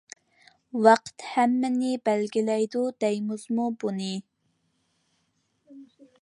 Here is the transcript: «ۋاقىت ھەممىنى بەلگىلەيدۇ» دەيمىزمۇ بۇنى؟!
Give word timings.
«ۋاقىت 0.85 1.25
ھەممىنى 1.33 1.91
بەلگىلەيدۇ» 2.09 2.81
دەيمىزمۇ 3.05 3.69
بۇنى؟! 3.85 4.11